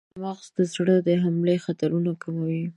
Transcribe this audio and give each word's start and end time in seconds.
چارمغز 0.09 0.47
د 0.57 0.59
زړه 0.73 0.95
د 1.07 1.09
حملې 1.23 1.57
خطر 1.65 1.89
کموي. 2.23 2.63